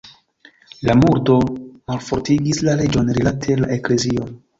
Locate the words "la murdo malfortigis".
0.89-2.61